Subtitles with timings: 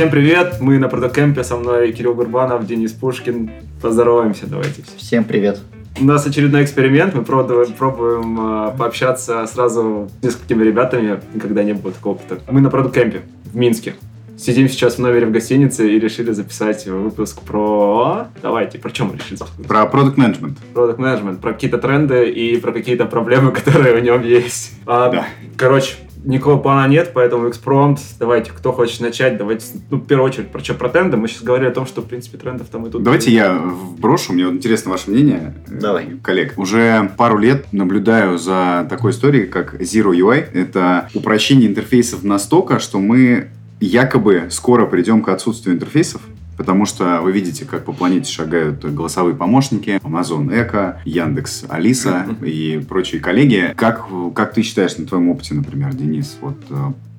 [0.00, 3.50] Всем привет, мы на Продокемпе, со мной Кирилл Гурбанов, Денис Пушкин.
[3.82, 4.82] Поздороваемся, давайте.
[4.96, 5.60] Всем привет.
[6.00, 11.74] У нас очередной эксперимент, мы пробуем, пробуем э, пообщаться сразу с несколькими ребятами, никогда не
[11.74, 12.40] было такого опыта.
[12.50, 13.94] Мы на Продокемпе в Минске.
[14.38, 18.28] Сидим сейчас в номере в гостинице и решили записать выпуск про...
[18.40, 19.38] Давайте, про чем мы решили?
[19.68, 20.56] Про продукт менеджмент.
[20.72, 24.72] Продукт менеджмент, про какие-то тренды и про какие-то проблемы, которые в нем есть.
[24.86, 25.26] А, Да.
[25.58, 28.00] Короче, никакого плана нет, поэтому экспромт.
[28.18, 31.16] Давайте, кто хочет начать, давайте, ну, в первую очередь, про что, про тренды.
[31.16, 33.02] Мы сейчас говорили о том, что, в принципе, трендов там и тут.
[33.02, 36.06] Давайте я вброшу, мне вот интересно ваше мнение, э, Давай.
[36.22, 36.54] коллег.
[36.56, 40.44] Уже пару лет наблюдаю за такой историей, как Zero UI.
[40.52, 43.48] Это упрощение интерфейсов настолько, что мы
[43.80, 46.20] якобы скоро придем к отсутствию интерфейсов,
[46.60, 52.84] Потому что вы видите, как по планете шагают голосовые помощники, Amazon Echo, Яндекс Алиса и
[52.86, 53.72] прочие коллеги.
[53.78, 56.74] Как, как ты считаешь на твоем опыте, например, Денис, вот э,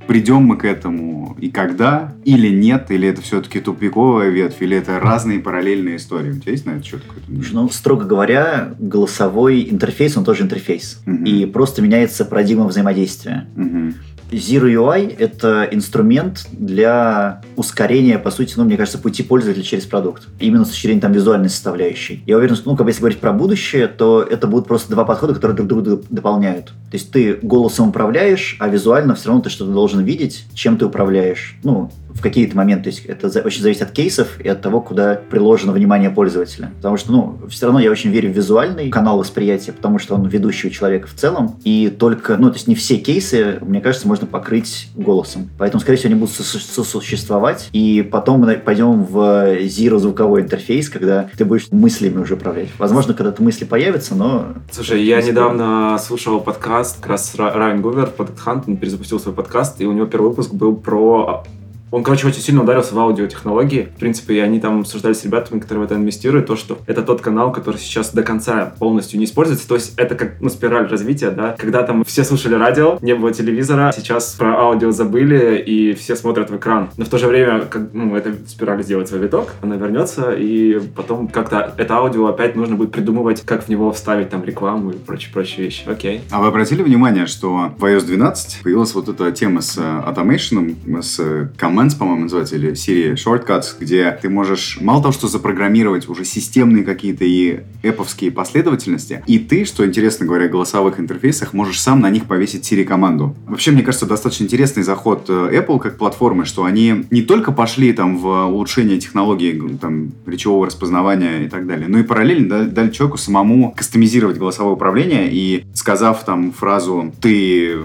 [0.07, 4.99] придем мы к этому и когда, или нет, или это все-таки тупиковая ветвь, или это
[4.99, 6.31] разные параллельные истории?
[6.31, 7.49] У тебя есть на это что-то какое-то мнение?
[7.53, 11.01] Ну, строго говоря, голосовой интерфейс, он тоже интерфейс.
[11.05, 11.23] Мгм.
[11.25, 13.47] И просто меняется парадигма взаимодействия.
[13.55, 13.95] Мгм.
[14.31, 20.27] Zero UI— это инструмент для ускорения, по сути, ну, мне кажется, пути пользователя через продукт.
[20.39, 22.23] Именно с зрения там визуальной составляющей.
[22.25, 25.03] Я уверен, что, ну, как бы если говорить про будущее, то это будут просто два
[25.03, 26.67] подхода, которые друг друга дополняют.
[26.67, 30.85] То есть ты голосом управляешь, а визуально все равно ты что-то должен видеть, чем ты
[30.85, 31.57] управляешь.
[31.63, 32.83] Ну, в какие-то моменты.
[32.83, 36.71] То есть это очень зависит от кейсов и от того, куда приложено внимание пользователя.
[36.77, 40.27] Потому что, ну, все равно я очень верю в визуальный канал восприятия, потому что он
[40.27, 41.55] ведущий у человека в целом.
[41.63, 45.49] И только, ну, то есть не все кейсы, мне кажется, можно покрыть голосом.
[45.57, 47.69] Поэтому, скорее всего, они будут сос- сосуществовать.
[47.73, 49.17] И потом мы пойдем в
[49.65, 52.69] zero звуковой интерфейс, когда ты будешь мыслями уже управлять.
[52.77, 58.09] Возможно, когда-то мысли появятся, но Слушай, я недавно слушал подкаст, как раз Ра- Райан Гувер,
[58.17, 61.43] Product Hunt, он перезапустил свой подкаст, и у него первый выпуск был про...
[61.91, 63.89] Он, короче, очень сильно ударился в аудиотехнологии.
[63.95, 67.01] В принципе, и они там обсуждали с ребятами, которые в это инвестируют, то, что это
[67.03, 69.67] тот канал, который сейчас до конца полностью не используется.
[69.67, 71.55] То есть это как ну, спираль развития, да.
[71.57, 76.49] Когда там все слушали радио, не было телевизора, сейчас про аудио забыли, и все смотрят
[76.49, 76.89] в экран.
[76.97, 80.79] Но в то же время, как, ну, эта спираль сделает свой виток, она вернется, и
[80.95, 84.93] потом как-то это аудио опять нужно будет придумывать, как в него вставить там рекламу и
[84.93, 85.83] прочие-прочие вещи.
[85.87, 86.21] Окей.
[86.31, 91.01] А вы обратили внимание, что в iOS 12 появилась вот эта тема с э, automation,
[91.01, 91.49] с э,
[91.81, 96.83] commands, по-моему, называется, или серии shortcuts, где ты можешь мало того, что запрограммировать уже системные
[96.83, 102.25] какие-то и эповские последовательности, и ты, что интересно говоря, голосовых интерфейсах, можешь сам на них
[102.25, 103.35] повесить Siri-команду.
[103.47, 107.93] Вообще, мне кажется, достаточно интересный заход э, Apple как платформы, что они не только пошли
[107.93, 112.89] там в улучшение технологий там, речевого распознавания и так далее, но и параллельно да- дали
[112.91, 117.75] человеку самому кастомизировать голосовое управление и сказав там фразу «ты,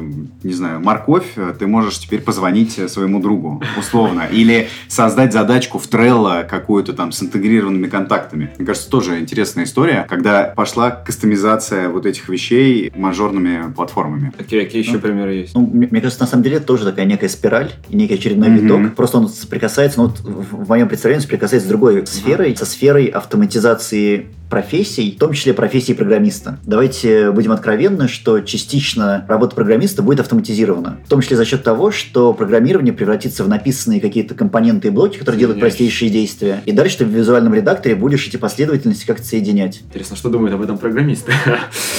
[0.42, 4.22] не знаю, морковь», ты можешь теперь позвонить э, своему другу, условно.
[4.30, 8.50] Или создать задачку в Trello какую-то там с интегрированными контактами.
[8.58, 14.32] Мне кажется, тоже интересная история, когда пошла кастомизация вот этих вещей мажорными платформами.
[14.38, 15.54] Окей, какие еще примеры есть?
[15.54, 18.48] Ну, мне, мне кажется, на самом деле это тоже такая некая спираль и некий очередной
[18.48, 18.58] Мгм.
[18.58, 18.94] виток.
[18.97, 23.06] Просто он соприкасается, ну, вот в, в моем представлении соприкасается с другой сферой, со сферой
[23.06, 26.58] автоматизации профессий, в том числе профессии программиста.
[26.64, 30.98] Давайте будем откровенны, что частично работа программиста будет автоматизирована.
[31.04, 35.18] В том числе за счет того, что программирование превратится в написанные какие-то компоненты и блоки,
[35.18, 36.62] которые делают простейшие действия.
[36.64, 39.82] И дальше ты в визуальном редакторе будешь эти последовательности как-то соединять.
[39.88, 41.32] Интересно, что думают об этом программисты?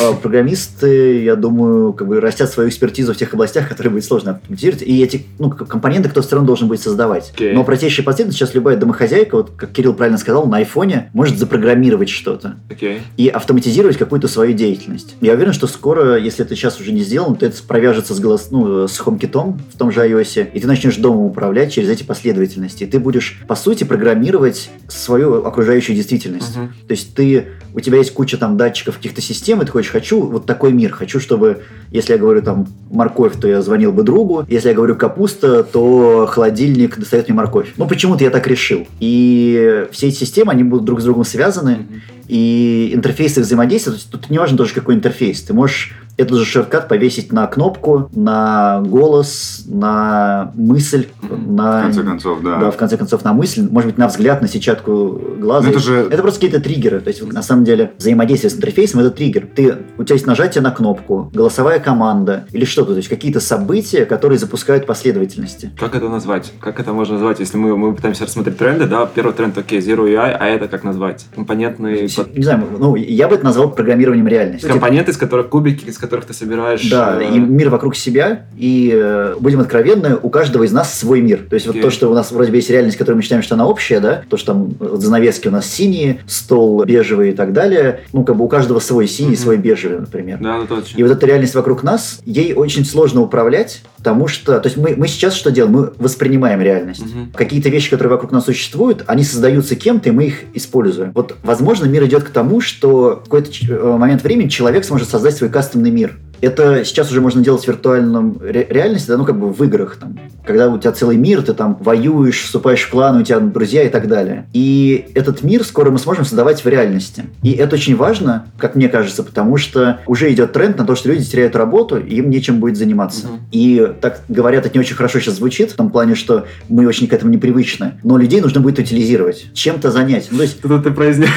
[0.01, 4.31] А Программисты, я думаю, как бы растят свою экспертизу в тех областях, которые будет сложно
[4.31, 4.83] автоматизировать.
[4.83, 7.31] И эти ну, компоненты кто-то все равно должен будет создавать.
[7.33, 7.53] Окей.
[7.53, 12.09] Но простейшие последовательности сейчас любая домохозяйка, вот как Кирилл правильно сказал, на айфоне может запрограммировать
[12.37, 13.01] что-то Окей.
[13.17, 15.15] и автоматизировать какую-то свою деятельность.
[15.21, 18.49] Я уверен, что скоро, если это сейчас уже не сделано, то это провяжется с, голос,
[18.51, 19.27] ну, с HomeKit
[19.73, 22.83] в том же iOS, и ты начнешь дома управлять через эти последовательности.
[22.83, 26.55] И ты будешь, по сути, программировать свою окружающую действительность.
[26.55, 26.73] Мгм.
[26.87, 30.21] То есть ты, у тебя есть куча там датчиков каких-то систем, и ты хочешь, хочу
[30.21, 34.45] вот такой мир, хочу, чтобы, если я говорю там морковь, то я звонил бы другу,
[34.47, 37.73] если я говорю капуста, то холодильник достает мне морковь.
[37.77, 38.87] Ну, почему-то я так решил.
[38.99, 42.01] И все эти системы, они будут друг с другом связаны, Мгм.
[42.27, 46.37] И интерфейс их взаимодействия, то есть тут не важно тоже какой интерфейс, ты можешь этот
[46.39, 51.79] же шорткат повесить на кнопку, на голос, на мысль, на...
[51.79, 52.57] В конце концов, да.
[52.57, 55.67] Да, в конце концов, на мысль, может быть, на взгляд, на сетчатку глаза.
[55.67, 57.01] Ну, это же- это просто какие-то триггеры.
[57.01, 59.47] То есть, на самом деле, взаимодействие с интерфейсом– это триггер.
[59.55, 62.91] Ты, у тебя есть нажатие на кнопку, голосовая команда или что-то.
[62.93, 65.71] То есть, какие-то события, которые запускают последовательности.
[65.79, 66.51] Как это назвать?
[66.59, 69.05] Как это можно назвать, если мы, мы пытаемся рассмотреть тренды, да?
[69.05, 71.27] Первый тренд, окей, Zero UI, а это как назвать?
[71.35, 72.07] Компонентные...
[72.33, 74.65] Не знаю, ну, я бы это назвал программированием реальности.
[74.67, 76.89] Компоненты, из которых кубики, из которых которых ты собираешь.
[76.89, 81.21] Да, э, и мир вокруг себя, и э, будем откровенны, у каждого из нас свой
[81.21, 81.41] мир.
[81.49, 81.83] То есть вот Окей.
[81.83, 84.23] то, что у нас вроде бы есть реальность, которую мы считаем, что она общая, да,
[84.29, 88.35] то, что там вот занавески у нас синие, стол бежевый и так далее, ну, как
[88.35, 89.37] бы у каждого свой синий, Мгм.
[89.37, 90.39] свой бежевый, например.
[90.41, 90.97] Да, ну точно.
[90.97, 94.95] И вот эта реальность вокруг нас, ей очень сложно управлять, потому что, то есть мы,
[94.95, 95.73] мы сейчас что делаем?
[95.73, 97.05] Мы воспринимаем реальность.
[97.05, 97.31] Мгм.
[97.35, 101.11] Какие-то вещи, которые вокруг нас существуют, они создаются кем-то, и мы их используем.
[101.13, 105.35] Вот, возможно, мир идет к тому, что в какой-то э, момент времени человек сможет создать
[105.35, 106.26] свой кастомный мир мир.
[106.41, 109.97] Это сейчас уже можно делать в виртуальном ре- реальности, да, ну, как бы в играх,
[109.99, 113.83] там, когда у тебя целый мир, ты там воюешь, вступаешь в клан, у тебя друзья
[113.83, 114.47] и так далее.
[114.53, 117.23] И этот мир скоро мы сможем создавать в реальности.
[117.43, 121.09] И это очень важно, как мне кажется, потому что уже идет тренд на то, что
[121.09, 123.27] люди теряют работу, и им нечем будет заниматься.
[123.27, 123.39] Мгм.
[123.51, 127.07] И так говорят, это не очень хорошо сейчас звучит, в том плане, что мы очень
[127.07, 127.93] к этому непривычны.
[128.03, 130.27] Но людей нужно будет утилизировать, чем-то занять.
[130.31, 131.29] Ну, то есть, Тут ты произнес.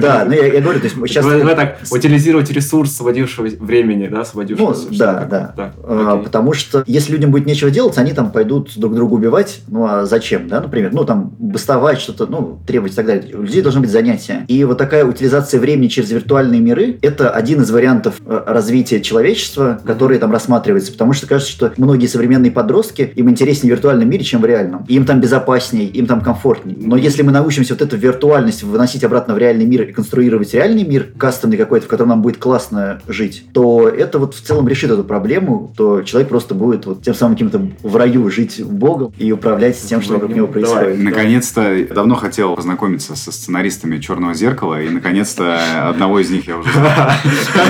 [0.00, 1.24] да, ну я, я говорю, то есть сейчас...
[1.24, 4.41] Давай так, утилизировать ресурс сводившего времени, да, сводившего.
[4.48, 5.52] Ну, что-то да, такое.
[5.56, 5.72] да.
[5.84, 6.24] А, окей.
[6.24, 9.60] потому что если людям будет нечего делать, они там пойдут друг друга убивать.
[9.68, 10.92] Ну а зачем, да, например?
[10.92, 13.36] Ну там бастовать, что-то, ну, требовать и так далее.
[13.36, 14.44] У людей должны быть занятия.
[14.48, 19.80] И вот такая утилизация времени через виртуальные миры– это один из вариантов э, развития человечества,
[19.84, 20.92] который там рассматривается.
[20.92, 24.84] Потому что кажется, что многие современные подростки, им интереснее в виртуальном мире, чем в реальном.
[24.88, 26.76] Им там безопаснее, им там комфортнее.
[26.80, 30.84] Но если мы научимся вот эту виртуальность выносить обратно в реальный мир и конструировать реальный
[30.84, 34.90] мир, кастомный какой-то, в котором нам будет классно жить, то это вот в целом решит
[34.90, 39.32] эту проблему, то человек просто будет вот тем самым каким-то в раю жить Богом и
[39.32, 40.62] управлять тем, что вокруг него Давай.
[40.62, 40.98] происходит.
[41.00, 46.58] Наконец-то я давно хотел познакомиться со сценаристами Черного зеркала, и наконец-то одного из них я
[46.58, 46.70] уже.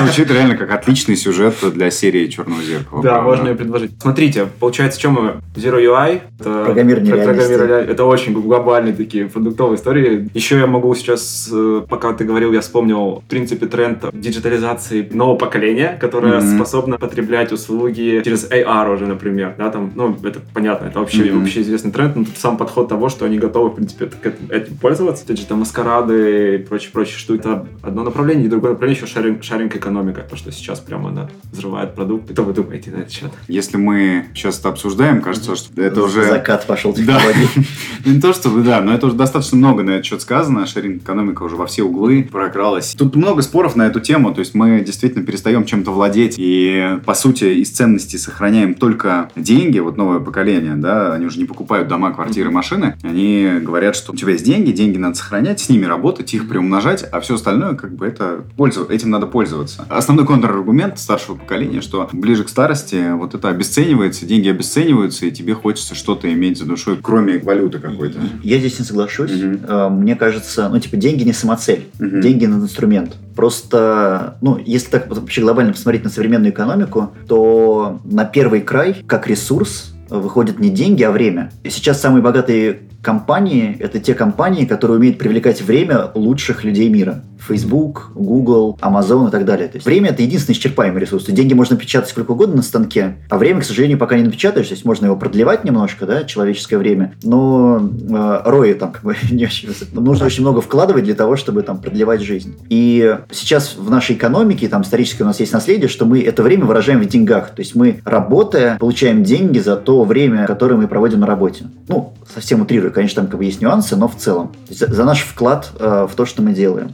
[0.05, 3.03] Звучит реально как отличный сюжет для серии Черного зеркала.
[3.03, 3.93] Да, можно ее предложить.
[4.00, 5.41] Смотрите, получается, чем мы?
[5.55, 6.23] Zero UI.
[6.41, 7.91] Это Программирование реальности.
[7.91, 10.29] Это очень глобальные такие продуктовые истории.
[10.35, 15.37] Еще я могу сейчас, э, пока ты говорил, я вспомнил, в принципе, тренд диджитализации нового
[15.37, 16.58] поколения, которое Мгм.
[16.64, 19.54] способно потреблять услуги через AR уже, например.
[19.58, 21.40] Да, там, ну, это понятно, это вообще, Мгм.
[21.40, 24.50] вообще известный тренд, но тут сам подход того, что они готовы, в принципе, к этим,
[24.50, 25.26] этим пользоваться.
[25.26, 27.40] Digital маскарады и прочие-прочие штуки.
[27.40, 31.28] Это одно направление, и другое направление еще sharing, sharing экономика, то, что сейчас прямо она
[31.50, 32.32] взрывает продукты.
[32.34, 33.31] Что вы думаете на этот счет?
[33.48, 36.25] Если мы сейчас это обсуждаем, кажется, что это уже...
[36.25, 36.98] Закат пошел Да.
[36.98, 37.48] технологий.
[38.05, 40.66] Ну, Не то чтобы, да, но это уже достаточно много на этот счет сказано.
[40.66, 42.94] Шаринг экономика уже во все углы прокралась.
[42.98, 44.34] Тут много споров на эту тему.
[44.34, 46.37] То есть мы действительно перестаем чем-то владеть.
[46.43, 49.79] И, по сути, из ценностей сохраняем только деньги.
[49.79, 52.97] Вот новое поколение, да, они уже не покупают дома, квартиры, машины.
[53.05, 57.05] Они говорят, что у тебя есть деньги, деньги надо сохранять, с ними работать, их приумножать,
[57.12, 58.43] а все остальное, как бы, это
[58.91, 59.87] этим надо пользоваться.
[59.89, 65.55] Основной контраргумент старшего поколения, что ближе к старости вот это обесценивается, деньги обесцениваются, и тебе
[65.55, 68.19] хочется что-то иметь за душой, кроме валюты какой-то.
[68.43, 69.31] Я здесь не соглашусь.
[69.33, 71.87] Э, Мне кажется, ну, типа, деньги не самоцель.
[72.00, 72.21] Мгм.
[72.21, 73.17] Деньги на инструмент.
[73.37, 79.26] Просто, ну, если так вообще глобально посмотреть на современную экономику, то на первый край, как
[79.26, 81.50] ресурс, выходят не деньги, а время.
[81.62, 87.23] И сейчас самые богатые компании– это те компании, которые умеют привлекать время лучших людей мира.
[87.47, 89.69] Facebook, Google, Amazon и так далее.
[89.69, 91.25] То есть время– это единственный исчерпаемый ресурс.
[91.27, 94.69] Деньги можно печатать сколько угодно на станке, а время, к сожалению, пока не напечатаешь.
[94.69, 99.17] То есть можно его продлевать немножко, да, человеческое время, но э, рои там как бы
[99.31, 99.71] не очень.
[99.93, 102.56] Нужно очень много вкладывать для того, чтобы там продлевать жизнь.
[102.69, 106.65] И сейчас в нашей экономике, там исторически у нас есть наследие, что мы это время
[106.65, 107.51] выражаем в деньгах.
[107.51, 111.67] То есть мы, работая, получаем деньги за то время, которое мы проводим на работе.
[111.89, 114.53] Ну, совсем утрирую, конечно, там как бы есть нюансы, но в целом.
[114.69, 116.93] За, за наш вклад э, в то, что мы делаем.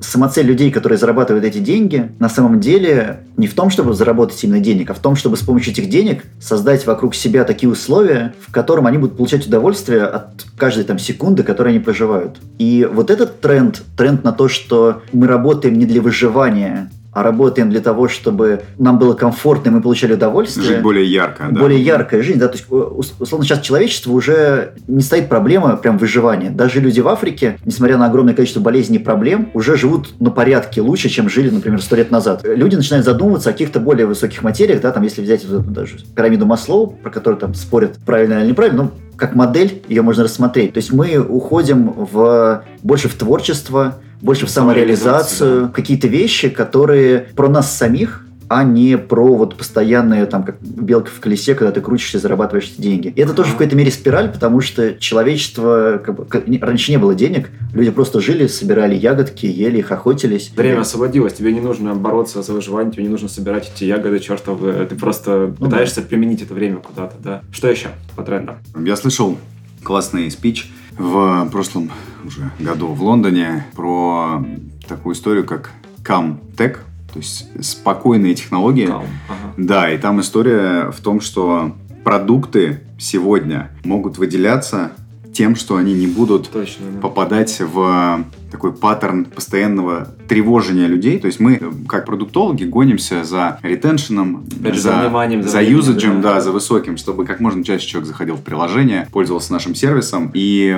[0.00, 4.60] Самоцель людей, которые зарабатывают эти деньги, на самом деле не в том, чтобы заработать именно
[4.60, 8.52] денег, а в том, чтобы с помощью этих денег создать вокруг себя такие условия, в
[8.52, 12.36] котором они будут получать удовольствие от каждой там секунды, которой они проживают.
[12.58, 17.70] И вот этот тренд, тренд на то, что мы работаем не для выживания, а работаем
[17.70, 20.66] для того, чтобы нам было комфортно, и мы получали удовольствие.
[20.66, 21.60] Жить более ярко, да.
[21.62, 25.96] Более яркая жизнь, да, то есть, у- условно, сейчас человечество уже не стоит проблема прям
[25.96, 26.50] выживания.
[26.50, 30.82] Даже люди в Африке, несмотря на огромное количество болезней и проблем, уже живут на порядке
[30.82, 32.42] лучше, чем жили, например, сто лет назад.
[32.44, 35.96] Люди начинают задумываться о каких-то более высоких материях, да, там, если взять вот эту даже
[36.14, 40.74] пирамиду Маслоу, про которую там спорят, правильно или неправильно, ну, как модель ее можно рассмотреть.
[40.74, 47.28] То есть мы уходим в больше в творчество, больше в Самореализацию, самореализацию, какие-то вещи, которые
[47.36, 51.80] про нас самих, а не про вот постоянные, там, как белка в колесе, когда ты
[51.80, 53.12] крутишься и зарабатываешь эти деньги.
[53.14, 56.90] И это тоже в какой-то мере спираль, потому что человечество, как бы, как- не- раньше
[56.92, 60.52] не было денег, люди просто жили, собирали ягодки, ели их, охотились.
[60.56, 64.86] Время освободилось, тебе не нужно бороться за выживание, тебе не нужно собирать эти ягоды чертовы,
[64.88, 67.42] ты просто Ну пытаешься применить это время куда-то, да.
[67.52, 68.56] Что еще по трендам?
[68.84, 69.36] Я слышал
[69.82, 71.90] классный спич в прошлом
[72.24, 74.44] уже году в Лондоне про
[74.88, 75.70] такую историю, как
[76.04, 76.76] CamTech,
[77.16, 78.88] То есть спокойные технологии.
[78.88, 79.54] Calm, ага.
[79.56, 84.92] Да, и там история в том, что продукты сегодня могут выделяться
[85.32, 87.00] тем, что они не будут Точно, да.
[87.00, 88.22] попадать в
[88.56, 91.18] такой паттерн постоянного тревожения людей.
[91.18, 96.22] То есть мы, э, как продуктологи, гонимся за ретеншеном, Опять за вниманием, за за юзаджем,
[96.22, 96.34] да.
[96.34, 100.30] да, за высоким, чтобы как можно чаще человек заходил в приложение, пользовался нашим сервисом.
[100.32, 100.74] И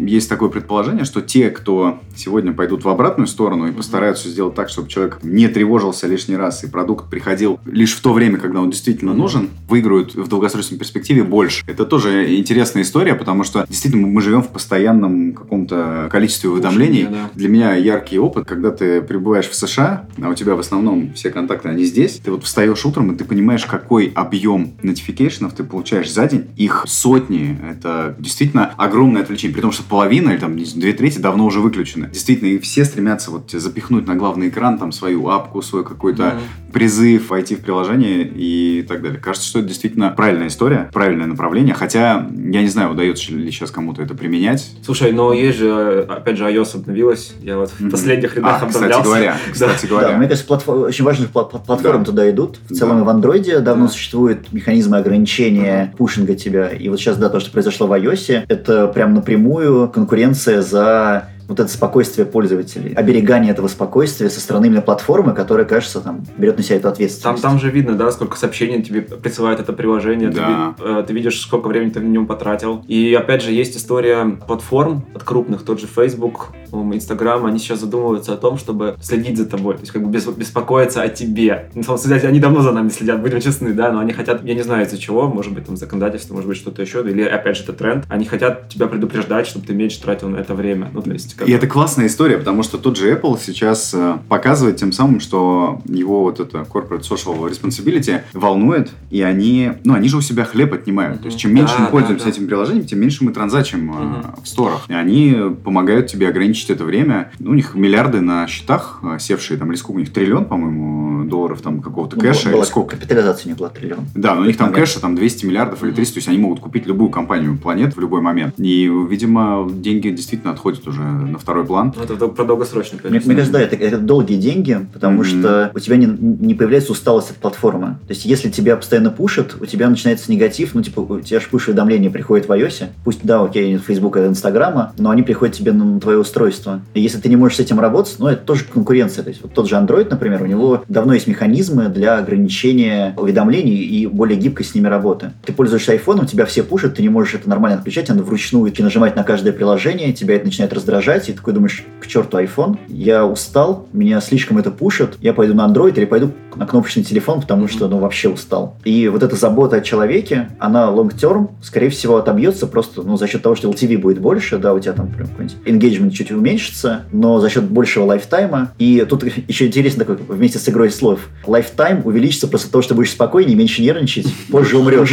[0.00, 4.68] есть такое предположение, что те, кто сегодня пойдут в обратную сторону и постараются сделать так,
[4.68, 8.70] чтобы человек не тревожился лишний раз, и продукт приходил лишь в то время, когда он
[8.70, 11.64] действительно нужен, выиграют в долгосрочной перспективе больше.
[11.66, 17.05] Это тоже интересная история, потому что действительно мы живем в постоянном каком-то количестве уведомлений.
[17.10, 17.30] Да.
[17.34, 21.30] Для меня яркий опыт, когда ты прибываешь в США, а у тебя в основном все
[21.30, 22.20] контакты, они здесь.
[22.24, 26.46] Ты вот встаешь утром, и ты понимаешь, какой объем нотификейшенов ты получаешь за день.
[26.56, 27.58] Их сотни.
[27.70, 29.54] Это действительно огромное отвлечение.
[29.54, 32.08] При том, что половина или там две трети давно уже выключены.
[32.12, 36.72] Действительно, и все стремятся вот запихнуть на главный экран там свою апку, свой какой-то Мгм.
[36.72, 39.18] призыв войти в приложение и так далее.
[39.18, 41.74] Кажется, что это действительно правильная история, правильное направление.
[41.74, 44.72] Хотя, я не знаю, удается ли сейчас кому-то это применять.
[44.84, 47.34] Слушай, но есть же, опять же, iOS обновилась.
[47.42, 49.04] Я вот в последних рядах А, кстати обновлялся.
[49.08, 49.52] говоря, Да.
[49.52, 50.16] кстати Да, говоря.
[50.16, 52.04] мне кажется, платфо- очень важных пла- пла- платформ Да.
[52.04, 52.58] туда идут.
[52.68, 53.02] В целом Да.
[53.02, 53.92] и в андроиде давно Да.
[53.92, 56.68] существуют механизмы ограничения пушинга тебя.
[56.68, 61.60] И вот сейчас, да, то, что произошло в iOS, это прям напрямую конкуренция за вот
[61.60, 66.62] это спокойствие пользователей, оберегание этого спокойствия со стороны именно платформы, которая, кажется, там берет на
[66.62, 67.42] себя эту Там, ответственность.
[67.42, 70.74] там же видно, да, сколько сообщений тебе присылает это приложение, ты, Да.
[70.78, 72.84] ви- э, ты видишь, сколько времени ты в нем потратил.
[72.88, 78.32] И опять же, есть история платформ от крупных, тот же Facebook, Instagram, они сейчас задумываются
[78.34, 81.70] о том, чтобы следить за тобой, то есть как бы бес- беспокоиться о тебе.
[81.74, 84.54] На самом деле, они давно за нами следят, будем честны, да, но они хотят, я
[84.54, 87.62] не знаю из-за чего, может быть, там законодательство, может быть, что-то еще, или опять же,
[87.62, 90.88] это тренд, они хотят тебя предупреждать, чтобы ты меньше тратил на это время.
[90.92, 94.18] Ну, то есть, как И это классная история, потому что тот же Apple сейчас э,
[94.28, 100.08] показывает тем самым, что его вот это corporate social responsibility волнует, и они, ну, они
[100.08, 101.20] же у себя хлеб отнимают.
[101.20, 102.36] То есть, чем меньше Да, мы пользуемся да, да.
[102.36, 104.24] этим приложением, тем меньше мы транзачим э, Мгм.
[104.42, 104.84] в сторах.
[104.88, 107.30] И они помогают тебе ограничить это время.
[107.38, 111.24] Ну, у них миллиарды на счетах э, севшие, там, или сколько у них, триллион, по-моему,
[111.24, 112.96] долларов там какого-то Ну, кэша, была или сколько?
[112.96, 114.00] Капитализация них была триллион.
[114.14, 114.86] Да, но у них там Момент.
[114.88, 118.00] кэша там 200 миллиардов или 300, то есть они могут купить любую компанию планет в
[118.00, 118.54] любой момент.
[118.58, 121.02] И, видимо, деньги действительно отходят уже
[121.32, 121.92] на второй план.
[121.96, 123.28] Ну, это про долгосрочный, Мне, конечно.
[123.28, 125.24] мне кажется, да, это, это долгие деньги, потому Мгм.
[125.24, 127.98] что у тебя не, не появляется усталость от платформы.
[128.06, 131.46] То есть, если тебя постоянно пушат, у тебя начинается негатив, ну, типа, у тебя же
[131.50, 132.88] пуш-уведомления приходят в iOS.
[133.04, 136.80] Пусть, да, окей, нет Facebook и Инстаграма, но они приходят тебе на твое устройство.
[136.94, 139.24] И если ты не можешь с этим работать, ну, это тоже конкуренция.
[139.24, 143.76] То есть, вот тот же Android, например, у него давно есть механизмы для ограничения уведомлений
[143.76, 145.32] и более гибкой с ними работы.
[145.44, 149.16] Ты пользуешься айфоном, тебя все пушат, ты не можешь это нормально отключать, надо вручную нажимать
[149.16, 153.26] на каждое приложение, тебя это начинает раздражать, и ты такой думаешь, к черту iPhone, я
[153.26, 157.68] устал, меня слишком это пушит, я пойду на Android или пойду на кнопочный телефон, потому
[157.68, 158.76] что, ну, вообще устал.
[158.84, 163.26] И вот эта забота о человеке, она long term, скорее всего, отобьется просто, ну, за
[163.26, 167.02] счет того, что LTV будет больше, да, у тебя там прям какой-нибудь engagement чуть уменьшится,
[167.12, 168.72] но за счет большего lifetime'а.
[168.78, 173.10] И тут еще интересно такой, вместе с игрой слов, lifetime увеличится просто того, что будешь
[173.10, 175.12] спокойнее, меньше нервничать, позже умрешь.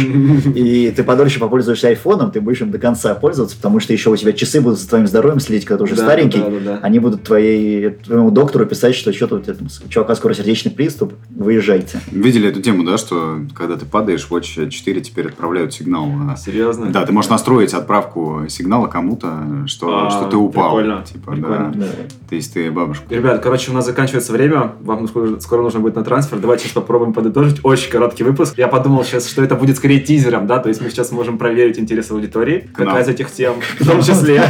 [0.54, 4.16] И ты подольше попользуешься айфоном, ты будешь им до конца пользоваться, потому что еще у
[4.16, 6.38] тебя часы будут за твоим здоровьем следить, когда ты уже Да, старенький.
[6.38, 6.78] да, да, да.
[6.82, 10.70] Они будут твоей, твоему доктору писать, что что-то у тебя там, у чувака скоро сердечный
[10.72, 12.00] приступ, выезжайте.
[12.10, 16.08] Видели эту тему, да, что когда ты падаешь, Watch 4 теперь отправляют сигнал.
[16.36, 16.86] Серьезно?
[16.90, 20.76] Да, ты можешь настроить отправку сигнала кому-то, что, А, что ты упал.
[20.76, 21.72] прикольно, Типа, прикольно.
[21.74, 21.86] да.
[22.28, 23.04] То есть ты бабушка.
[23.10, 24.72] Ребят, короче, у нас заканчивается время.
[24.80, 25.06] Вам
[25.40, 26.38] скоро, нужно будет на трансфер.
[26.38, 27.60] Давайте сейчас попробуем подытожить.
[27.62, 28.54] Очень короткий выпуск.
[28.56, 31.78] Я подумал сейчас, что это будет скорее тизером, да, то есть мы сейчас можем проверить
[31.78, 32.88] интерес аудитории, К нам.
[32.88, 34.42] какая из этих тем, в том числе.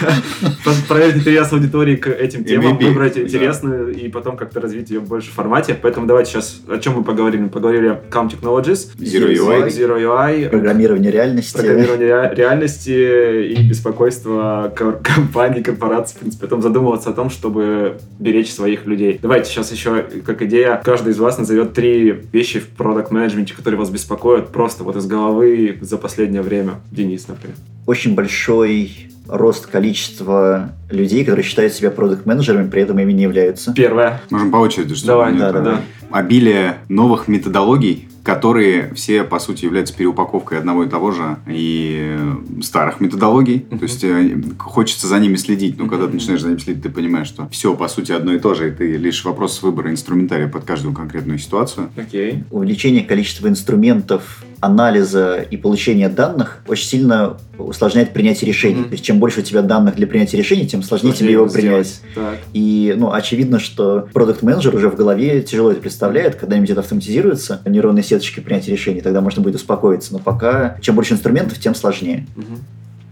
[0.88, 3.20] Проверить интерес аудитории к этим темам, MVP, выбрать да.
[3.22, 5.76] интересную и потом как-то развить ее в большем формате.
[5.80, 7.42] Поэтому давайте сейчас, о чем мы поговорили?
[7.42, 9.68] Мы поговорили о Calm Technologies, Zero UI.
[9.68, 11.56] Zero UI, Программирование реальности.
[11.56, 14.72] программирование ре- реальности и беспокойство
[15.04, 19.18] компаний, корпораций, в принципе, потом задумываться о том, чтобы беречь своих людей.
[19.20, 23.78] Давайте сейчас еще, как идея, каждый из вас назовет три вещи в продукт менеджменте которые
[23.78, 26.80] вас беспокоят просто вот из головы за последнее время.
[26.90, 27.56] Денис, например.
[27.86, 33.72] Очень большой рост количества людей, которые считают себя продукт менеджерами при этом ими не являются.
[33.72, 34.20] Первое.
[34.30, 35.80] Можем по очереди, что Давай, да, да, да.
[36.10, 42.18] обилие новых методологий, которые все, по сути, являются переупаковкой одного и того же и
[42.62, 43.66] старых методологий.
[43.70, 43.78] Мгм.
[43.78, 46.90] То есть э, хочется за ними следить, но когда ты начинаешь за ними следить, ты
[46.90, 50.48] понимаешь, что все, по сути, одно и то же, и ты лишь вопрос выбора инструментария
[50.48, 51.90] под каждую конкретную ситуацию.
[51.96, 52.44] Окей.
[52.50, 58.80] Увеличение количества инструментов анализа и получения данных очень сильно усложняет принятие решений.
[58.80, 58.84] Мгм.
[58.84, 62.00] То есть, чем больше у тебя данных для принятия решений, тем сложнее тебе его принять.
[62.14, 62.38] Так.
[62.52, 67.60] И, ну, очевидно, что продукт менеджер уже в голове тяжело это представляет, когда-нибудь это автоматизируется,
[67.64, 70.12] нейронные сеточки принятия решений, тогда можно будет успокоиться.
[70.12, 72.26] Но пока, чем больше инструментов, тем сложнее.
[72.36, 72.58] Мгм.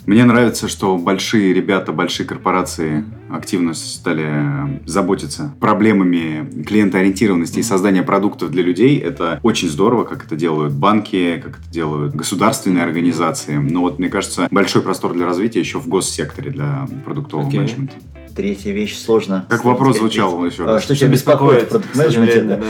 [0.07, 8.51] Мне нравится, что большие ребята, большие корпорации активно стали заботиться проблемами клиентоориентированности и создания продуктов
[8.51, 8.99] для людей.
[8.99, 13.57] Это очень здорово, как это делают банки, как это делают государственные организации.
[13.57, 17.61] Но вот, мне кажется, большой простор для развития еще в госсекторе для продуктового Окей.
[17.61, 17.95] менеджмента.
[18.39, 19.47] Третья вещь сложно.
[19.49, 20.13] Как вопрос сказать.
[20.13, 20.85] звучал еще А, раз.
[20.85, 22.61] Что тебя беспокоит в да?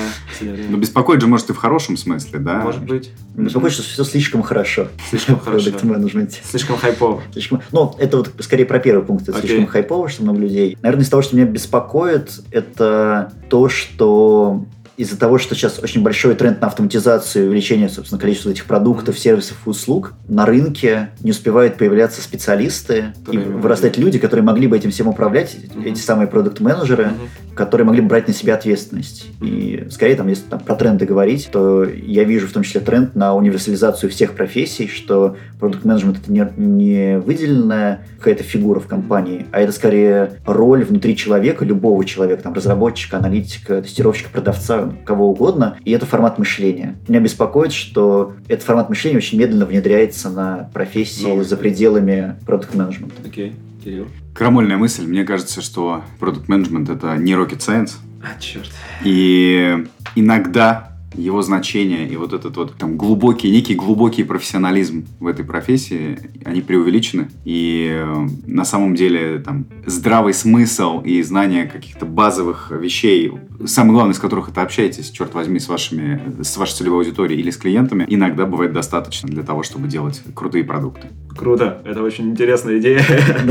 [0.41, 2.61] Ну, беспокоит же, может, и в хорошем смысле, да?
[2.61, 3.11] Может быть.
[3.37, 5.65] Беспокоит, что все слишком хорошо Слишком в хорошо.
[5.65, 6.41] продукт менеджменте.
[6.43, 7.21] Слишком хайпово.
[7.35, 7.61] Слишком...
[7.71, 9.29] Ну, это вот скорее про первый пункт.
[9.29, 10.79] Это слишком хайпово, что много людей.
[10.81, 14.65] Наверное, из того, что меня беспокоит, это то, что
[14.99, 19.17] из-за того, что сейчас очень большой тренд на автоматизацию и увеличение, собственно, количества этих продуктов,
[19.17, 24.05] сервисов и услуг, на рынке не успевают появляться специалисты и Которые вырастать могли.
[24.05, 25.85] люди, которые могли бы этим всем управлять, Мгм.
[25.87, 27.29] эти самые продукт-менеджеры, Мгм.
[27.59, 29.27] Которые могли бы брать на себя ответственность.
[29.43, 33.17] И скорее, там, если там, про тренды говорить, то я вижу в том числе тренд
[33.17, 39.61] на универсализацию всех профессий, что продукт-менеджмент это не, не выделенная какая-то фигура в компании, а
[39.61, 45.91] это скорее роль внутри человека, любого человека, там, разработчика, аналитика, тестировщика, продавца, кого угодно, и
[45.91, 46.95] это формат мышления.
[47.09, 51.45] Меня беспокоит, что этот формат мышления очень медленно внедряется на профессии Новый.
[51.45, 53.17] за пределами продукт-менеджмента.
[53.27, 53.53] Окей.
[53.89, 54.09] Кирилл.
[54.35, 55.07] Крамольная мысль.
[55.07, 57.93] Мне кажется, что продукт менеджмент это не rocket science.
[58.23, 58.71] А, черт.
[59.03, 65.45] И иногда его значение и вот этот вот там глубокий, некий глубокий профессионализм в этой
[65.45, 67.31] профессии, они преувеличены.
[67.45, 73.33] И э, на самом деле там здравый смысл и знание каких-то базовых вещей,
[73.65, 77.51] самое главное из которых это общаетесь, черт возьми, с вашими, с вашей целевой аудиторией или
[77.51, 81.09] с клиентами, иногда бывает достаточно для того, чтобы делать крутые продукты.
[81.39, 81.79] Круто.
[81.85, 83.01] Это очень интересная идея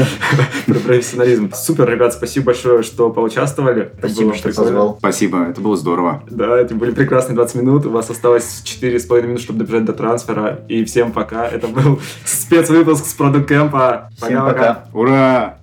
[0.65, 1.51] про профессионализм.
[1.53, 3.91] Супер, ребят, спасибо большое, что поучаствовали.
[3.99, 4.97] Спасибо, что позвал.
[4.99, 6.21] Спасибо, это было здорово.
[6.29, 7.85] Да, это были прекрасные 20 минут.
[7.85, 10.59] У вас осталось 4,5 минут, чтобы добежать до трансфера.
[10.67, 11.47] И всем пока.
[11.47, 14.09] Это был спецвыпуск с Продукт Кэмпа.
[14.17, 14.85] Всем пока.
[14.93, 15.59] Ура!